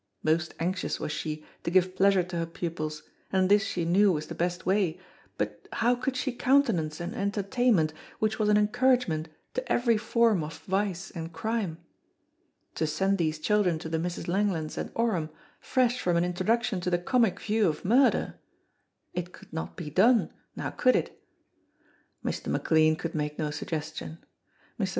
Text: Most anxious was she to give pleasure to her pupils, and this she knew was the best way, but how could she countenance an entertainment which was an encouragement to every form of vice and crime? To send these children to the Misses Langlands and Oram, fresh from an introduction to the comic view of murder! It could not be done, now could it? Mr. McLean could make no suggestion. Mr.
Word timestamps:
Most 0.23 0.55
anxious 0.59 0.99
was 0.99 1.11
she 1.11 1.45
to 1.63 1.69
give 1.69 1.95
pleasure 1.95 2.23
to 2.23 2.35
her 2.37 2.47
pupils, 2.47 3.03
and 3.31 3.49
this 3.49 3.63
she 3.63 3.85
knew 3.85 4.11
was 4.11 4.25
the 4.25 4.33
best 4.33 4.65
way, 4.65 4.99
but 5.37 5.67
how 5.73 5.93
could 5.93 6.17
she 6.17 6.31
countenance 6.31 6.99
an 6.99 7.13
entertainment 7.13 7.93
which 8.17 8.39
was 8.39 8.49
an 8.49 8.57
encouragement 8.57 9.29
to 9.53 9.71
every 9.71 9.97
form 9.97 10.43
of 10.43 10.57
vice 10.63 11.11
and 11.11 11.33
crime? 11.33 11.77
To 12.73 12.87
send 12.87 13.19
these 13.19 13.37
children 13.37 13.77
to 13.77 13.89
the 13.89 13.99
Misses 13.99 14.27
Langlands 14.27 14.75
and 14.75 14.89
Oram, 14.95 15.29
fresh 15.59 15.99
from 16.01 16.17
an 16.17 16.23
introduction 16.25 16.81
to 16.81 16.89
the 16.89 16.97
comic 16.97 17.39
view 17.39 17.67
of 17.69 17.85
murder! 17.85 18.39
It 19.13 19.31
could 19.31 19.53
not 19.53 19.75
be 19.75 19.91
done, 19.91 20.33
now 20.55 20.71
could 20.71 20.95
it? 20.95 21.21
Mr. 22.25 22.47
McLean 22.47 22.95
could 22.95 23.13
make 23.13 23.37
no 23.37 23.51
suggestion. 23.51 24.17
Mr. 24.79 24.89